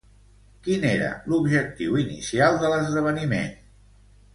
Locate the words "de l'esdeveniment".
2.67-3.59